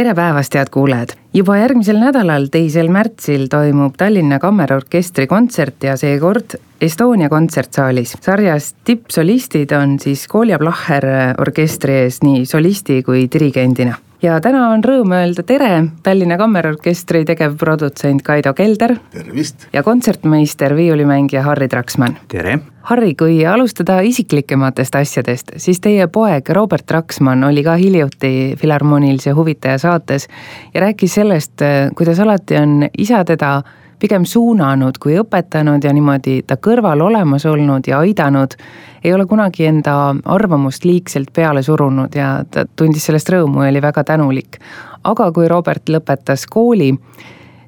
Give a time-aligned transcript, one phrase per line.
[0.00, 1.10] tere päevast, head kuulajad!
[1.36, 8.16] juba järgmisel nädalal, teisel märtsil toimub Tallinna Kammerorkestri kontsert ja seekord Estonia kontsertsaalis.
[8.24, 11.04] sarjas tippsolistid on siis Kolja Placher
[11.38, 15.70] orkestri ees nii solisti kui dirigendina ja täna on rõõm öelda tere
[16.04, 18.96] Tallinna Kammerorkestri tegevprodutsent Kaido Kelder.
[19.12, 19.66] tervist!
[19.72, 22.16] ja kontsertmeister, viiulimängija Harri Traksmann.
[22.28, 22.58] tere!
[22.90, 29.78] Harri, kui alustada isiklikematest asjadest, siis teie poeg Robert Traksmann oli ka hiljuti Filharmoonilise huvitaja
[29.78, 30.28] saates
[30.74, 31.62] ja rääkis sellest,
[31.96, 33.60] kuidas alati on isa teda
[34.00, 38.56] pigem suunanud kui õpetanud ja niimoodi ta kõrval olemas olnud ja aidanud.
[39.04, 43.82] ei ole kunagi enda arvamust liigselt peale surunud ja ta tundis sellest rõõmu ja oli
[43.82, 44.58] väga tänulik.
[45.04, 46.94] aga kui Robert lõpetas kooli,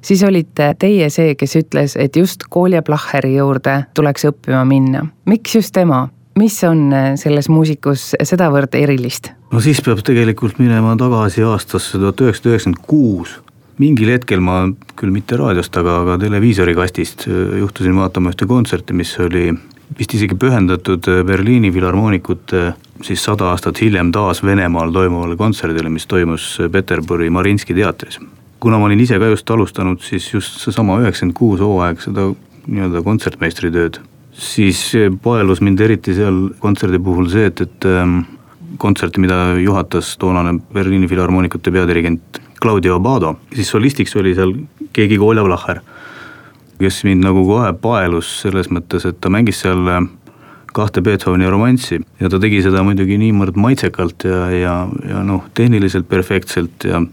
[0.01, 5.05] siis olite teie see, kes ütles, et just Kolja Placheri juurde tuleks õppima minna.
[5.25, 6.09] miks just tema?
[6.39, 9.31] mis on selles muusikus sedavõrd erilist?
[9.51, 13.41] no siis peab tegelikult minema tagasi aastasse tuhat üheksasada üheksakümmend kuus
[13.81, 14.67] mingil hetkel ma
[14.99, 19.49] küll mitte raadiost, aga, aga televiisori kastist äh, juhtusin vaatama ühte kontserti, mis oli
[19.97, 26.07] vist isegi pühendatud äh, Berliini filharmoonikute siis sada aastat hiljem taas Venemaal toimuvale kontserdile, mis
[26.09, 28.19] toimus äh, Peterburi Marinski teatris.
[28.63, 32.29] kuna ma olin ise ka just alustanud, siis just seesama üheksakümmend kuus hooaeg seda
[32.63, 33.97] nii-öelda kontsertmeistri tööd,
[34.31, 34.85] siis
[35.23, 38.21] paelus mind eriti seal kontserdi puhul see, et, et ähm,
[38.79, 44.55] kontserti, mida juhatas toonane Berliini filharmoonikute peadirigent Claudio Abbado, siis solistiks oli seal
[44.95, 45.81] keegi kui Olav Laher,
[46.79, 50.05] kes mind nagu kohe paelus selles mõttes, et ta mängis seal äh,
[50.73, 54.77] kahte Beethoveni romanssi ja ta tegi seda muidugi niivõrd maitsekalt ja, ja,
[55.09, 57.03] ja noh, tehniliselt perfektselt ja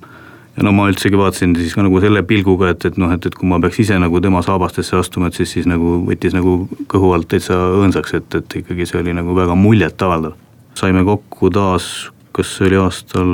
[0.57, 3.37] ja no ma üldsegi vaatasin siis ka nagu selle pilguga, et, et noh, et, et
[3.39, 6.57] kui ma peaks ise nagu tema saabastesse astuma, et siis, siis nagu võttis nagu
[6.91, 10.35] kõhu alt täitsa õõnsaks, et, et ikkagi see oli nagu väga muljetavaldav.
[10.77, 13.33] saime kokku taas, kas see oli aastal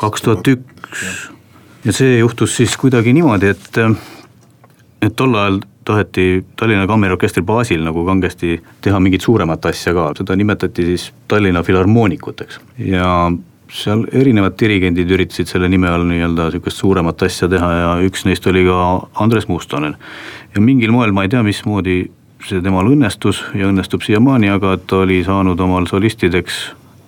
[0.00, 1.08] kaks tuhat üks
[1.88, 3.78] ja see juhtus siis kuidagi niimoodi, et,
[5.02, 10.36] et tol ajal taheti Tallinna Kammerorkestri baasil nagu kangesti teha mingit suuremat asja ka, seda
[10.36, 12.60] nimetati siis Tallinna Filharmoonikuteks
[12.90, 13.30] ja
[13.72, 18.46] seal erinevad dirigendid üritasid selle nime all nii-öelda sihukest suuremat asja teha ja üks neist
[18.52, 18.78] oli ka
[19.24, 19.96] Andres Mustonen.
[20.54, 21.98] ja mingil moel ma ei tea, mismoodi
[22.44, 26.60] see temal õnnestus ja õnnestub siiamaani, aga ta oli saanud omal solistideks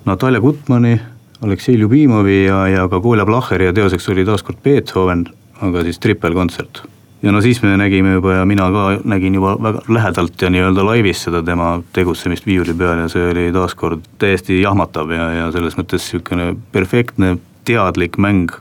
[0.09, 0.97] Natalja Gutmani
[1.41, 5.25] Aleksei Ljubimovi ja, ja ka Kolja Blacheri ja teoseks oli taaskord Beethoven,
[5.65, 6.83] aga siis tripelkontsert.
[7.23, 10.85] ja no siis me nägime juba ja mina ka nägin juba väga lähedalt ja nii-öelda
[10.85, 15.77] laivis seda tema tegutsemist viiuli peal ja see oli taaskord täiesti jahmatav ja, ja selles
[15.77, 18.53] mõttes sihukene perfektne teadlik mäng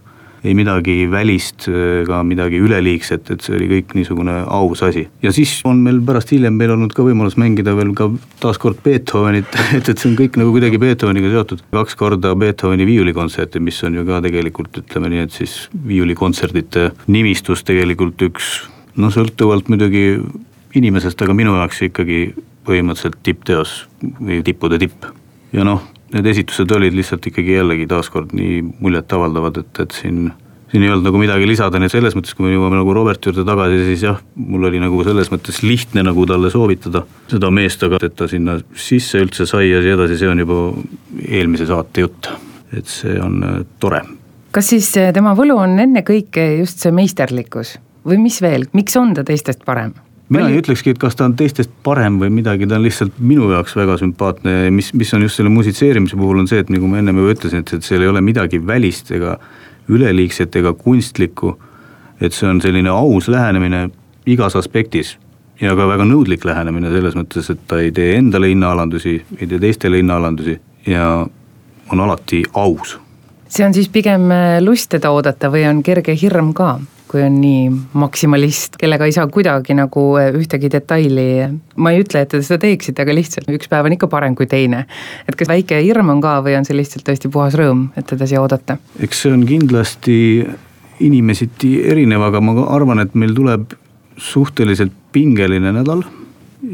[0.44, 5.06] ei midagi välist ega midagi üleliigset, et see oli kõik niisugune aus asi.
[5.24, 8.10] ja siis on meil pärast hiljem meil olnud ka võimalus mängida veel ka
[8.44, 11.64] taaskord Beethovenit, et, et see on kõik nagu kuidagi Beethoveniga seotud.
[11.76, 15.56] kaks korda Beethoveni viiulikontserti, mis on ju ka tegelikult ütleme nii, et siis
[15.88, 18.54] viiulikontserdite nimistus tegelikult üks
[19.00, 20.20] noh, sõltuvalt muidugi
[20.78, 22.20] inimesest, aga minu jaoks ikkagi
[22.68, 23.80] põhimõtteliselt tippteos
[24.20, 25.08] või tippude tipp.
[25.54, 25.82] ja noh,
[26.14, 30.30] need esitused olid lihtsalt ikkagi jällegi taaskord nii muljetavaldavad, et, et siin
[30.72, 33.30] siin ei olnud nagu midagi lisada, nii et selles mõttes, kui me jõuame nagu Roberti
[33.30, 37.84] juurde tagasi, siis jah, mul oli nagu selles mõttes lihtne nagu talle soovitada seda meest,
[37.88, 40.60] aga et ta sinna sisse üldse sai ja nii edasi, see on juba
[41.26, 42.32] eelmise saate jutt.
[42.70, 44.04] et see on äh, tore.
[44.54, 49.16] kas siis äh, tema võlu on ennekõike just see meisterlikkus või mis veel, miks on
[49.18, 49.96] ta teistest parem?
[50.30, 53.50] Mina ei ütlekski, et kas ta on teistest parem või midagi, ta on lihtsalt minu
[53.54, 57.02] jaoks väga sümpaatne, mis, mis on just selle musitseerimise puhul on see, et nagu ma
[57.02, 59.38] ennem juba ütlesin, et, et seal ei ole midagi välist ega
[59.90, 61.58] üleliigset ega kunstlikku.
[62.22, 63.90] et see on selline aus lähenemine
[64.28, 65.14] igas aspektis
[65.62, 69.60] ja ka väga nõudlik lähenemine selles mõttes, et ta ei tee endale hinnaalandusi, ei tee
[69.60, 71.28] teistele hinnaalandusi ja
[71.90, 72.98] on alati aus.
[73.50, 74.30] See on siis pigem
[74.62, 76.78] lust teda oodata või on kerge hirm ka?
[77.10, 81.26] kui on nii maksimalist, kellega ei saa kuidagi nagu eh, ühtegi detaili,
[81.82, 84.46] ma ei ütle, et te seda teeksite, aga lihtsalt üks päev on ikka parem kui
[84.50, 84.84] teine.
[85.26, 88.30] et kas väike hirm on ka või on see lihtsalt tõesti puhas rõõm, et teda
[88.30, 88.78] siia oodata?
[89.02, 90.20] eks see on kindlasti
[91.00, 93.74] inimesiti erinev, aga ma arvan, et meil tuleb
[94.20, 96.04] suhteliselt pingeline nädal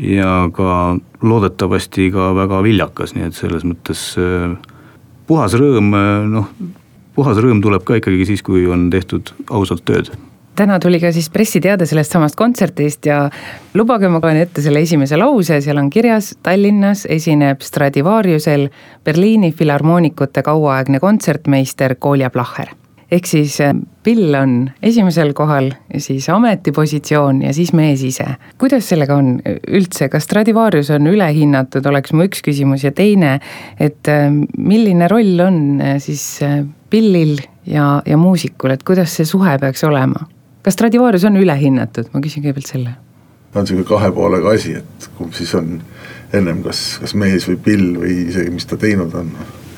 [0.02, 4.58] ja ka loodetavasti ka väga viljakas, nii et selles mõttes eh,
[5.28, 6.50] puhas rõõm, eh, noh
[7.16, 10.12] puhas rõõm tuleb ka ikkagi siis, kui on tehtud ausalt tööd.
[10.56, 13.30] täna tuli ka siis pressiteade sellest samast kontserdist ja
[13.74, 18.70] lubage, ma loen ette selle esimese lause, seal on kirjas Tallinnas esineb Stradivariusel
[19.04, 22.72] Berliini filharmoonikute kauaaegne kontsertmeister Kolja Placher
[23.12, 23.58] ehk siis
[24.04, 24.54] Bill äh, on
[24.84, 28.28] esimesel kohal, siis ametipositsioon ja siis mees ise.
[28.58, 33.40] kuidas sellega on üldse, kas Stradivarius on ülehinnatud, oleks mu üks küsimus ja teine,
[33.80, 36.40] et äh, milline roll on siis
[36.90, 40.28] Billil ja, ja muusikul, et kuidas see suhe peaks olema?
[40.66, 42.96] kas Stradivarius on ülehinnatud, ma küsin kõigepealt selle.
[43.52, 45.78] ta on niisugune kahe poolega asi, et kumb siis on
[46.34, 49.30] ennem kas, kas mees või Bill või isegi, mis ta teinud on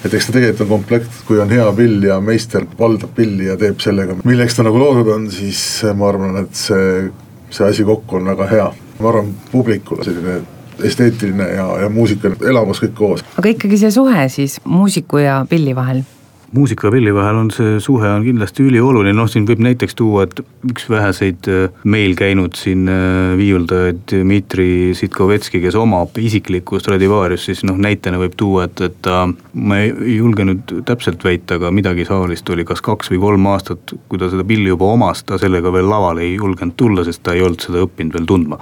[0.07, 3.57] et eks ta tegelikult on komplekt, kui on hea pill ja meister valdab pilli ja
[3.59, 5.62] teeb sellega, milleks ta nagu loodud on, siis
[5.98, 7.07] ma arvan, et see,
[7.54, 8.68] see asi kokku on väga hea.
[8.98, 10.39] ma arvan, publikule selline
[10.83, 13.25] esteetiline ja, ja muusika elamus kõik koos.
[13.38, 16.04] aga ikkagi see suhe siis muusiku ja pilli vahel
[16.51, 20.23] muusika ja pilli vahel on see suhe on kindlasti ülioluline, noh siin võib näiteks tuua,
[20.27, 20.39] et
[20.69, 27.65] üks väheseid äh, meil käinud siin äh, viiuldajaid Dmitri Sitkovetski, kes omab isiklikku Stradivarius, siis
[27.67, 32.07] noh näitena võib tuua, et, et ta, ma ei julge nüüd täpselt väita, aga midagi
[32.07, 35.73] taolist oli kas kaks või kolm aastat, kui ta seda pilli juba omas, ta sellega
[35.75, 38.59] veel lavale ei julgenud tulla, sest ta ei olnud seda õppinud veel tundma.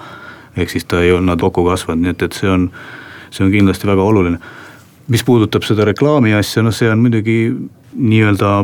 [0.55, 2.69] ehk siis ta ei olnud kokku kasvanud, nii et, et see on,
[3.29, 4.39] see on kindlasti väga oluline
[5.11, 7.37] mis puudutab seda reklaami asja, noh, see on muidugi
[7.95, 8.55] nii-öelda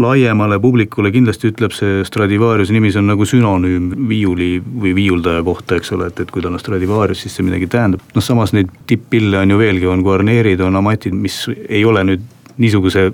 [0.00, 5.76] laiemale publikule kindlasti ütleb see Stradivariuse nimi, see on nagu sünonüüm viiuli või viiuldaja kohta,
[5.80, 8.04] eks ole, et, et kui tal on Stradivarius, siis see midagi tähendab.
[8.14, 12.28] noh, samas neid tipp-pille on ju veelgi, on Guarnerid, on Amatid, mis ei ole nüüd
[12.60, 13.08] niisuguse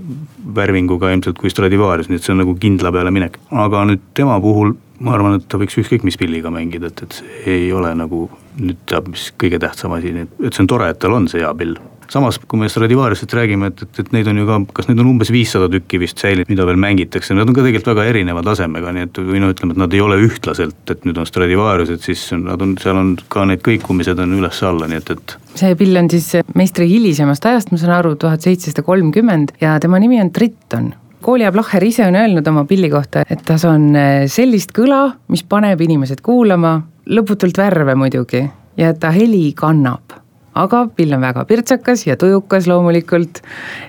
[0.55, 3.39] värvinguga ilmselt kui Stradivarius, nii et see on nagu kindla peale minek.
[3.51, 7.19] aga nüüd tema puhul ma arvan, et ta võiks ükskõik mis pilliga mängida, et, et
[7.21, 8.27] see ei ole nagu
[8.57, 11.53] nüüd teab, mis kõige tähtsam asi, et see on tore, et tal on see hea
[11.59, 11.77] pill
[12.13, 15.13] samas, kui me Stradivariusest räägime, et, et, et neid on ju ka, kas neid on
[15.15, 18.93] umbes viissada tükki vist säilinud, mida veel mängitakse, nad on ka tegelikult väga erineva tasemega,
[18.97, 22.29] nii et või noh, ütleme, et nad ei ole ühtlaselt, et nüüd on Stradivariused, siis
[22.41, 25.39] nad on, seal on ka need kõikumised on üles-alla, nii et, et.
[25.57, 30.01] see pill on siis meistri hilisemast ajast, ma saan aru, tuhat seitsesada kolmkümmend ja tema
[30.03, 30.95] nimi on Triton
[31.27, 35.43] Kolja Placher ise on öelnud oma pilli kohta, et tas on eh, sellist kõla, mis
[35.49, 36.77] paneb inimesed kuulama,
[37.11, 38.45] lõputult värve muidugi,
[38.79, 40.21] ja et ta heli kannab
[40.57, 43.43] aga pill on väga pirtsakas ja tujukas loomulikult,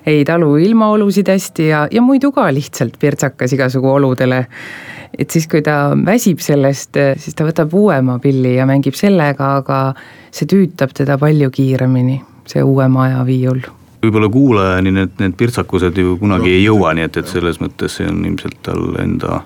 [0.05, 4.45] ei talu ilmaolusid hästi ja, ja muidu ka lihtsalt pirtsakas igasugu oludele.
[5.17, 9.81] et siis, kui ta väsib sellest, siis ta võtab uuema pilli ja mängib sellega, aga
[10.31, 13.63] see tüütab teda palju kiiremini, see uuema aja viiul
[14.03, 17.97] võib-olla kuulajani need, need pirtsakused ju kunagi no, ei jõua, nii et, et selles mõttes
[17.97, 19.41] see on ilmselt tal enda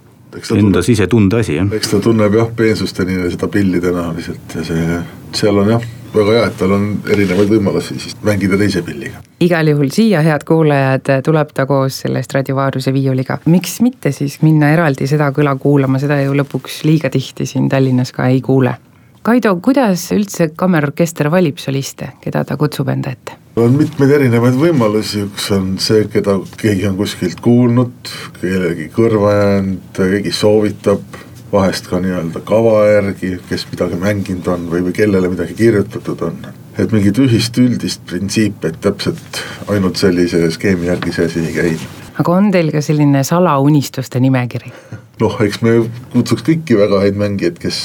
[0.56, 1.72] enda sisetunde asi, jah.
[1.76, 5.00] eks ta tunneb jah, peensusteni seda pilli tõenäoliselt ja see,
[5.40, 9.24] seal on jah väga hea, et tal on erinevaid võimalusi siis mängida teise pilliga.
[9.40, 13.40] igal juhul siia, head kuulajad, tuleb ta koos selle Stradivariuse viiuliga.
[13.46, 18.12] miks mitte siis minna eraldi seda kõla kuulama, seda ju lõpuks liiga tihti siin Tallinnas
[18.12, 18.76] ka ei kuule.
[19.22, 23.38] Kaido, kuidas üldse kammerorkester valib soliste, keda ta kutsub enda ette?
[23.60, 29.92] on mitmeid erinevaid võimalusi, üks on see, keda keegi on kuskilt kuulnud, kellelegi kõrva jäänud,
[29.98, 31.20] keegi soovitab
[31.52, 36.38] vahest ka nii-öelda kava järgi, kes midagi mänginud on või, või kellele midagi kirjutatud on.
[36.80, 41.76] et mingit ühist üldist printsiipi, et täpselt ainult sellise skeemi järgi see asi ei käi.
[42.20, 44.74] aga on teil ka selline salaunistuste nimekiri?
[45.20, 45.78] noh, eks me
[46.16, 47.78] kutsuks kõiki väga häid mängijaid, kes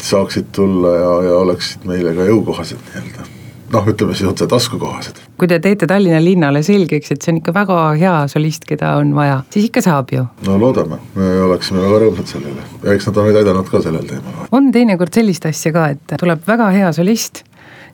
[0.00, 3.39] saaksid tulla ja, ja oleksid meile ka jõukohased nii-öelda
[3.72, 5.20] noh, ütleme siis otse taskukohased.
[5.38, 9.14] kui te teete Tallinna linnale selgeks, et see on ikka väga hea solist, keda on
[9.16, 10.26] vaja, siis ikka saab ju.
[10.46, 13.82] no loodame, me oleksime väga rõõmsad selle üle ja eks nad on meid aidanud ka
[13.86, 14.44] sellel teemal.
[14.50, 17.44] on teinekord sellist asja ka, et tuleb väga hea solist,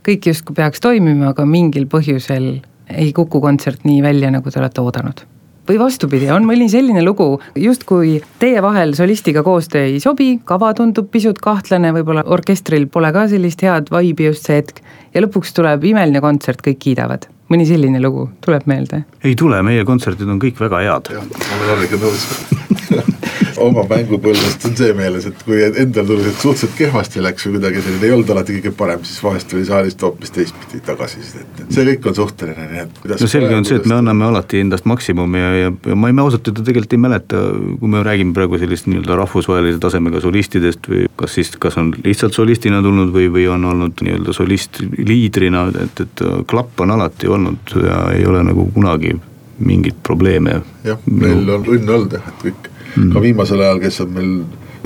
[0.06, 2.50] kõik justkui peaks toimima, aga mingil põhjusel
[2.86, 5.26] ei kuku kontsert nii välja, nagu te olete oodanud
[5.68, 11.10] või vastupidi, on mõni selline lugu, justkui teie vahel solistiga koostöö ei sobi, kava tundub
[11.12, 14.82] pisut kahtlane, võib-olla orkestril pole ka sellist head vibe'i just see hetk
[15.14, 17.28] ja lõpuks tuleb imeline kontsert, kõik kiidavad.
[17.48, 19.04] mõni selline lugu tuleb meelde?
[19.24, 21.12] ei tule, meie kontserdid on kõik väga head.
[21.18, 23.12] jah, ma olen Harriga nõus
[23.62, 27.82] oma mängupõlvest on see meeles, et kui endal tundus, et suhteliselt kehvasti läks või kuidagi
[27.84, 31.86] selline ei olnud alati kõige parem, siis vahest tuli saalist hoopis teistpidi tagasisidet, et see
[31.90, 34.88] kõik on suhteline, nii et kuidas no selge on see, et me anname alati endast
[34.88, 37.44] maksimumi ja, ja, ja ma ei, ma ausalt öelda tegelikult ei mäleta,
[37.80, 42.36] kui me räägime praegu sellist nii-öelda rahvusvahelise tasemega solistidest või kas siis, kas on lihtsalt
[42.36, 47.76] solistina tulnud või, või on olnud nii-öelda solist liidrina, et, et klapp on alati olnud
[47.82, 49.16] ja ei ole nagu kunagi
[49.58, 50.60] mingeid probleeme.
[50.84, 53.12] jah, meil on õnne olnud jah, et kõik mm.
[53.12, 54.32] ka viimasel ajal, kes on meil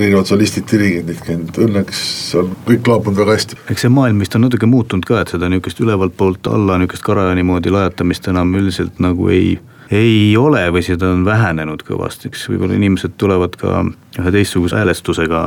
[0.01, 2.01] erinevad solistid, dirigendid käinud, õnneks
[2.39, 3.59] on kõik laabunud väga hästi.
[3.73, 7.05] eks see maailm vist on natuke muutunud ka, et seda niisugust ülevalt poolt alla niisugust
[7.05, 9.55] Karajani moodi lajatamist enam üldiselt nagu ei,
[9.93, 13.83] ei ole või seda on vähenenud kõvasti, eks võib-olla inimesed tulevad ka
[14.19, 15.41] ühe teistsuguse häälestusega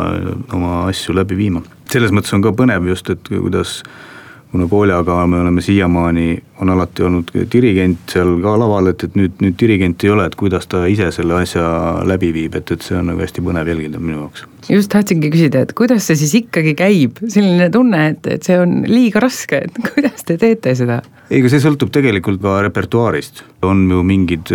[0.54, 1.62] oma asju läbi viima.
[1.90, 3.82] selles mõttes on ka põnev just, et kuidas
[4.54, 9.32] kuna Koljaga me oleme siiamaani, on alati olnud dirigent seal ka laval, et, et nüüd,
[9.42, 11.64] nüüd dirigenti ei ole, et kuidas ta ise selle asja
[12.06, 14.44] läbi viib, et, et see on nagu hästi põnev jälgida minu jaoks.
[14.70, 18.84] just tahtsingi küsida, et kuidas see siis ikkagi käib, selline tunne, et, et see on
[18.86, 21.02] liiga raske, et kuidas te teete seda?
[21.32, 24.54] ei, aga see sõltub tegelikult ka repertuaarist, on ju mingid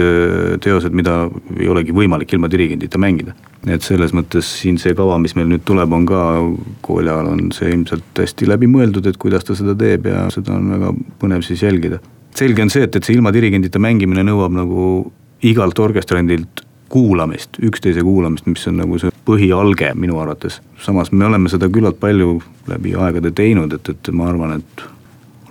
[0.64, 1.26] teosed, mida
[1.60, 3.36] ei olegi võimalik ilma dirigendita mängida
[3.68, 6.22] et selles mõttes siin see kava, mis meil nüüd tuleb, on ka,
[6.86, 10.72] kooli ajal on see ilmselt hästi läbimõeldud, et kuidas ta seda teeb ja seda on
[10.76, 12.00] väga põnev siis jälgida.
[12.36, 14.84] selge on see, et, et see ilma dirigendita mängimine nõuab nagu
[15.44, 20.62] igalt orkestrandilt kuulamist, üksteise kuulamist, mis on nagu see põhialge minu arvates.
[20.82, 24.86] samas me oleme seda küllalt palju läbi aegade teinud, et, et ma arvan, et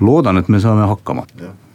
[0.00, 1.26] loodan, et me saame hakkama.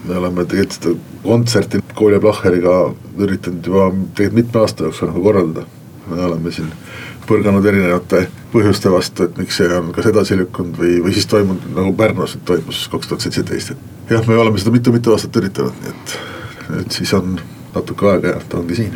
[0.08, 2.76] me oleme tegelikult seda kontserti Kolja Plahheriga
[3.22, 5.66] üritanud juba tegelikult mitme aasta jooksul nagu korraldada
[6.08, 6.70] me oleme siin
[7.28, 11.72] põrganud erinevate põhjuste vastu, et miks see on kas edasi lükkunud või, või siis toimunud
[11.76, 15.94] nagu Pärnus toimus kaks tuhat seitseteist, et jah, me oleme seda mitu-mitu aastat üritanud, nii
[15.96, 16.16] et
[16.70, 17.38] nüüd siis on
[17.74, 18.96] natuke aega ja ta ongi siin.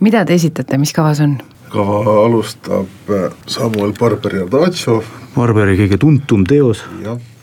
[0.00, 1.38] mida te esitate, mis kavas on?
[1.70, 5.00] kava alustab äh, Samuel Barberi Ardaccio.
[5.36, 6.82] Barberi kõige tuntum teos,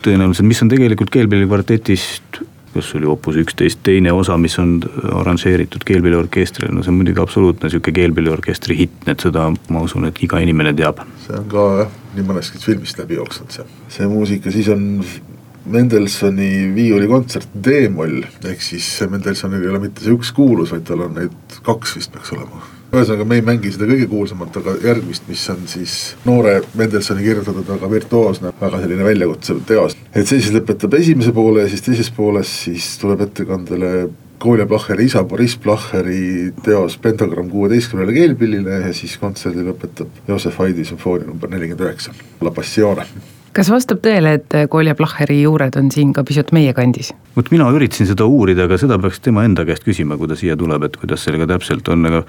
[0.04, 2.42] tõenäoliselt, mis on tegelikult Keelpilli kvartetist
[2.74, 4.78] kas oli opus üksteist teine osa, mis on
[5.14, 10.22] arranžeeritud keelpilliorkestrile, no see on muidugi absoluutne sihuke keelpilliorkestri hitt, et seda ma usun, et
[10.24, 11.02] iga inimene teab.
[11.26, 14.88] see on ka jah, nii mõneski filmist läbi jooksnud see, see muusika, siis on
[15.68, 21.18] Mendelsoni viiulikontsert D-moll, ehk siis Mendelsonil ei ole mitte see üks kuulus, vaid tal on
[21.20, 25.44] neid kaks vist peaks olema ühesõnaga, me ei mängi seda kõige kuulsamat, aga järgmist, mis
[25.54, 25.96] on siis
[26.28, 29.98] noore Mendelsoni kirjutatud, aga virtuoosne, väga selline väljakutsev teos.
[30.14, 35.08] et see siis lõpetab esimese poole ja siis teises pooles siis tuleb ettekandele Kolja Plahheri
[35.10, 41.50] isa Boriss Plahheri teos Pentagramm kuueteistkümnele keelpillile ja siis kontserdi lõpetab Joosef Haidi sümfoonia number
[41.50, 43.08] nelikümmend üheksa, La Passione
[43.56, 47.14] kas vastab tõele, et Kolja Plahheri juured on siin ka pisut meie kandis?
[47.38, 50.58] vot mina üritasin seda uurida, aga seda peaks tema enda käest küsima, kui ta siia
[50.58, 52.24] tuleb, et kuidas sellega täpselt on, aga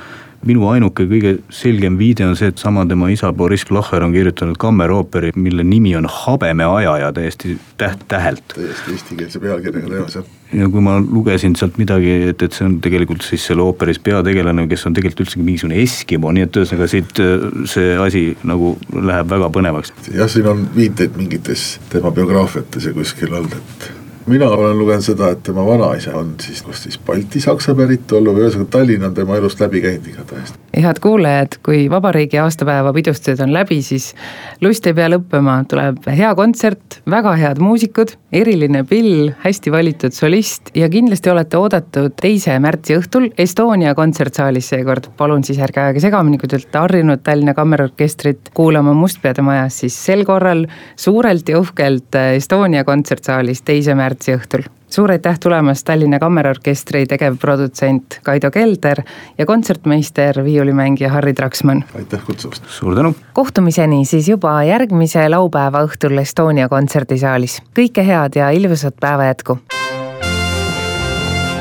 [0.48, 4.60] minu ainuke kõige selgem viide on see, et sama tema isa Boriss Plahher on kirjutanud
[4.60, 8.44] kammerooperi, mille nimi on Habeme ajaja täiesti täht-tähelt.
[8.54, 10.34] täiesti eestikeelse pealkirjaga teos jah.
[10.52, 14.67] Ja kui ma lugesin sealt midagi, et, et see on tegelikult siis selle ooperis peategelane,
[14.71, 19.31] kes on tegelikult üldsegi mingisugune Eskimo, nii et ühesõnaga siit äh, see asi nagu läheb
[19.35, 19.95] väga põnevaks.
[20.14, 23.90] jah, siin on viiteid mingites tema biograafiates ja kuskil olnud, et
[24.28, 28.70] mina olen lugenud seda, et tema vanaisa on siis, kust siis baltisaksa päritolu või ühesõnaga
[28.76, 30.54] Tallinn on tema elust läbi käinud igatahes.
[30.78, 34.12] head kuulajad, kui vabariigi aastapäeva pidustused on läbi, siis
[34.61, 40.70] lust ei pea lõppema, tuleb hea kontsert, väga head muusikud, eriline pill, hästi valitud solist
[40.76, 45.11] ja kindlasti olete oodatud teise märtsi õhtul Estonia kontsertsaalis seekord.
[45.16, 49.99] palun siis ärge ajage segamini, kui te olete harjunud Tallinna Kammerorkestrit kuulama Mustpeade majas, siis
[50.04, 50.66] sel korral
[50.97, 54.66] suurelt ja uhkelt Estonia kontsertsaalis teise märtsi märtsi õhtul.
[54.90, 59.02] suur aitäh tulemast, Tallinna Kammerorkestri tegevprodutsent Kaido Kelder
[59.38, 61.84] ja kontsertmeister, viiulimängija Harri Traksmann.
[61.94, 62.64] aitäh kutsumast!
[62.66, 63.14] suur tänu!
[63.32, 67.62] kohtumiseni siis juba järgmise laupäeva õhtul Estonia kontserdisaalis.
[67.78, 69.58] kõike head ja ilusat päeva jätku!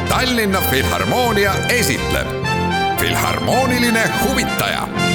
[0.10, 2.28] Tallinna Filharmoonia esitleb
[2.98, 5.07] Filharmooniline huvitaja